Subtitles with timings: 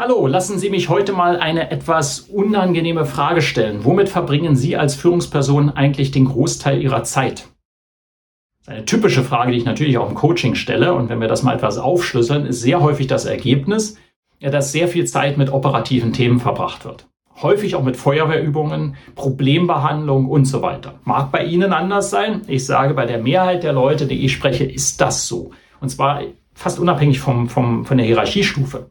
[0.00, 3.84] Hallo, lassen Sie mich heute mal eine etwas unangenehme Frage stellen.
[3.84, 7.48] Womit verbringen Sie als Führungsperson eigentlich den Großteil Ihrer Zeit?
[8.66, 10.94] Eine typische Frage, die ich natürlich auch im Coaching stelle.
[10.94, 13.98] Und wenn wir das mal etwas aufschlüsseln, ist sehr häufig das Ergebnis,
[14.40, 17.06] dass sehr viel Zeit mit operativen Themen verbracht wird.
[17.42, 20.94] Häufig auch mit Feuerwehrübungen, Problembehandlung und so weiter.
[21.04, 22.40] Mag bei Ihnen anders sein.
[22.46, 25.50] Ich sage, bei der Mehrheit der Leute, die ich spreche, ist das so.
[25.82, 26.22] Und zwar
[26.54, 28.88] fast unabhängig vom, vom, von der Hierarchiestufe.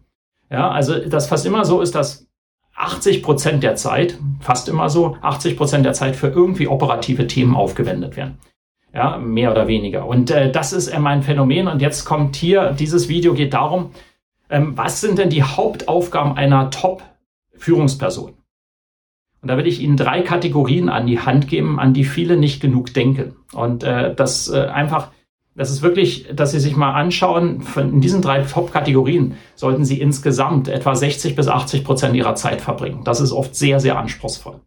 [0.50, 2.28] Ja, also das fast immer so ist, dass
[2.76, 7.56] 80 Prozent der Zeit, fast immer so, 80 Prozent der Zeit für irgendwie operative Themen
[7.56, 8.40] aufgewendet werden.
[8.94, 10.08] Ja, mehr oder weniger.
[10.08, 11.68] Und äh, das ist äh, mein Phänomen.
[11.68, 13.92] Und jetzt kommt hier, dieses Video geht darum,
[14.50, 18.34] ähm, was sind denn die Hauptaufgaben einer Top-Führungsperson?
[19.42, 22.62] Und da will ich Ihnen drei Kategorien an die Hand geben, an die viele nicht
[22.62, 23.36] genug denken.
[23.54, 25.12] Und äh, das äh, einfach
[25.60, 30.70] das ist wirklich, dass Sie sich mal anschauen, in diesen drei Top-Kategorien sollten Sie insgesamt
[30.70, 33.02] etwa 60 bis 80 Prozent Ihrer Zeit verbringen.
[33.04, 34.62] Das ist oft sehr, sehr anspruchsvoll.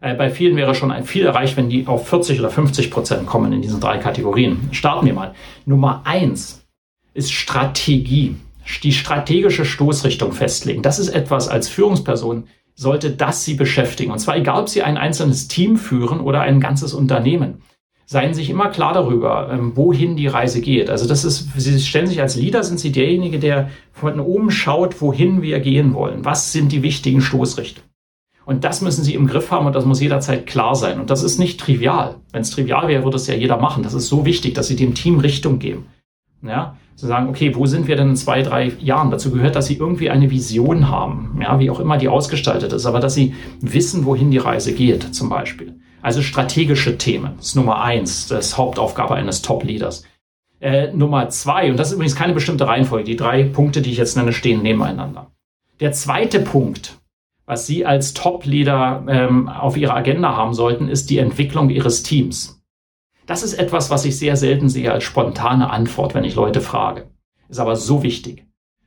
[0.00, 3.26] Äh, bei vielen wäre schon ein viel erreicht, wenn die auf 40 oder 50 Prozent
[3.26, 4.70] kommen in diesen drei Kategorien.
[4.72, 5.34] Starten wir mal.
[5.66, 6.66] Nummer eins
[7.12, 8.34] ist Strategie.
[8.82, 10.82] Die strategische Stoßrichtung festlegen.
[10.82, 14.10] Das ist etwas als Führungsperson, sollte das Sie beschäftigen.
[14.10, 17.62] Und zwar egal, ob Sie ein einzelnes Team führen oder ein ganzes Unternehmen
[18.06, 20.90] seien sich immer klar darüber, ähm, wohin die Reise geht.
[20.90, 25.00] Also das ist, Sie stellen sich als Leader, sind Sie derjenige, der von oben schaut,
[25.00, 26.24] wohin wir gehen wollen.
[26.24, 27.88] Was sind die wichtigen Stoßrichtungen?
[28.46, 31.00] Und das müssen Sie im Griff haben und das muss jederzeit klar sein.
[31.00, 32.16] Und das ist nicht trivial.
[32.32, 33.82] Wenn es trivial wäre, würde es ja jeder machen.
[33.82, 35.86] Das ist so wichtig, dass Sie dem Team Richtung geben.
[36.42, 39.10] Ja, zu sagen, okay, wo sind wir denn in zwei, drei Jahren?
[39.10, 42.84] Dazu gehört, dass Sie irgendwie eine Vision haben, ja, wie auch immer die ausgestaltet ist,
[42.84, 45.80] aber dass Sie wissen, wohin die Reise geht, zum Beispiel.
[46.04, 47.32] Also strategische Themen.
[47.38, 50.04] Das ist Nummer eins, das ist Hauptaufgabe eines Top-Leaders.
[50.60, 53.96] Äh, Nummer zwei, und das ist übrigens keine bestimmte Reihenfolge, die drei Punkte, die ich
[53.96, 55.30] jetzt nenne, stehen nebeneinander.
[55.80, 56.98] Der zweite Punkt,
[57.46, 62.62] was Sie als Top-Leader ähm, auf Ihrer Agenda haben sollten, ist die Entwicklung Ihres Teams.
[63.24, 67.08] Das ist etwas, was ich sehr selten sehe als spontane Antwort, wenn ich Leute frage.
[67.48, 68.44] Ist aber so wichtig.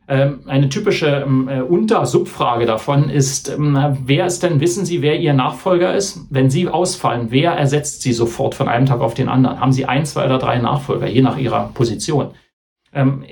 [0.09, 5.19] Ähm, eine typische ähm, äh, Unter-Subfrage davon ist, ähm, wer ist denn, wissen Sie, wer
[5.19, 6.21] Ihr Nachfolger ist?
[6.29, 9.59] Wenn Sie ausfallen, wer ersetzt Sie sofort von einem Tag auf den anderen?
[9.59, 12.31] Haben Sie ein, zwei oder drei Nachfolger, je nach Ihrer Position?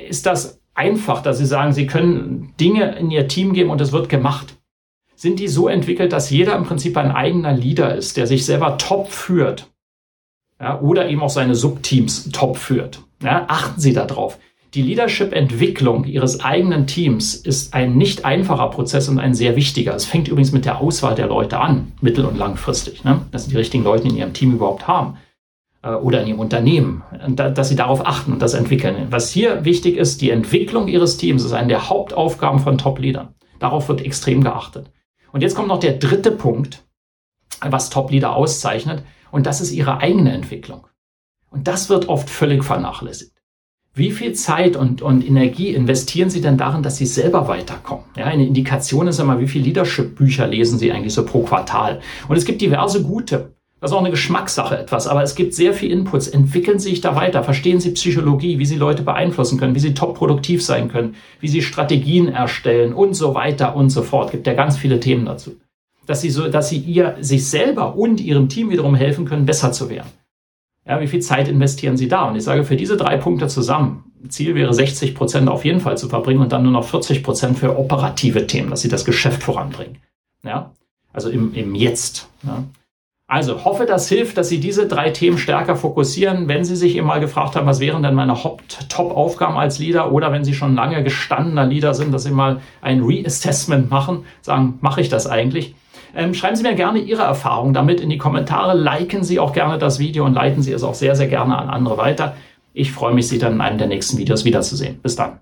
[0.10, 3.94] Ist das einfach, dass Sie sagen, Sie können Dinge in Ihr Team geben und es
[3.94, 4.58] wird gemacht?
[5.16, 8.78] Sind die so entwickelt, dass jeder im Prinzip ein eigener Leader ist, der sich selber
[8.78, 9.72] top führt?
[10.60, 13.02] Ja, oder eben auch seine Subteams top führt?
[13.24, 14.38] Ja, achten Sie darauf.
[14.76, 19.96] Die Leadership-Entwicklung Ihres eigenen Teams ist ein nicht einfacher Prozess und ein sehr wichtiger.
[19.96, 23.22] Es fängt übrigens mit der Auswahl der Leute an, mittel- und langfristig, ne?
[23.32, 25.18] dass Sie die richtigen Leute in Ihrem Team überhaupt haben
[25.82, 29.08] äh, oder in Ihrem Unternehmen, dass Sie darauf achten und das entwickeln.
[29.12, 33.30] Was hier wichtig ist, die Entwicklung Ihres Teams ist eine der Hauptaufgaben von Top-Leadern.
[33.60, 34.92] Darauf wird extrem geachtet.
[35.32, 36.84] Und jetzt kommt noch der dritte Punkt,
[37.62, 40.88] was Top-Leader auszeichnet, und das ist ihre eigene Entwicklung.
[41.50, 43.35] Und das wird oft völlig vernachlässigt.
[43.98, 48.04] Wie viel Zeit und, und Energie investieren Sie denn darin, dass Sie selber weiterkommen?
[48.18, 52.02] Ja, eine Indikation ist immer, wie viele Leadership-Bücher lesen Sie eigentlich so pro Quartal?
[52.28, 53.54] Und es gibt diverse gute.
[53.80, 56.28] Das ist auch eine Geschmackssache etwas, aber es gibt sehr viel Inputs.
[56.28, 59.94] Entwickeln Sie sich da weiter, verstehen Sie Psychologie, wie Sie Leute beeinflussen können, wie Sie
[59.94, 64.26] top produktiv sein können, wie Sie Strategien erstellen und so weiter und so fort.
[64.26, 65.56] Es gibt ja ganz viele Themen dazu.
[66.06, 69.72] Dass Sie so, dass Sie ihr, sich selber und Ihrem Team wiederum helfen können, besser
[69.72, 70.10] zu werden.
[70.88, 72.28] Ja, wie viel Zeit investieren Sie da?
[72.28, 75.98] Und ich sage, für diese drei Punkte zusammen, Ziel wäre 60 Prozent auf jeden Fall
[75.98, 79.44] zu verbringen und dann nur noch 40 Prozent für operative Themen, dass Sie das Geschäft
[79.44, 79.98] voranbringen.
[80.44, 80.72] Ja,
[81.14, 82.30] also im, im Jetzt.
[82.44, 82.64] Ja.
[83.28, 86.48] Also hoffe, das hilft, dass Sie diese drei Themen stärker fokussieren.
[86.48, 88.36] Wenn Sie sich eben mal gefragt haben, was wären denn meine
[88.90, 93.02] Top-Aufgaben als Leader oder wenn Sie schon lange gestandener Leader sind, dass Sie mal ein
[93.02, 95.74] Reassessment machen, sagen, mache ich das eigentlich?
[96.18, 98.78] Ähm, schreiben Sie mir gerne Ihre Erfahrungen damit in die Kommentare.
[98.78, 101.70] Liken Sie auch gerne das Video und leiten Sie es auch sehr, sehr gerne an
[101.70, 102.36] andere weiter.
[102.74, 105.00] Ich freue mich, Sie dann in einem der nächsten Videos wiederzusehen.
[105.02, 105.40] Bis dann.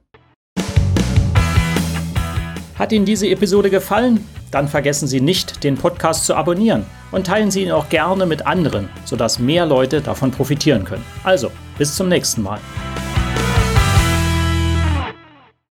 [2.76, 4.28] Hat Ihnen diese Episode gefallen?
[4.50, 8.48] Dann vergessen Sie nicht, den Podcast zu abonnieren und teilen Sie ihn auch gerne mit
[8.48, 11.06] anderen, sodass mehr Leute davon profitieren können.
[11.24, 12.60] Also, bis zum nächsten Mal.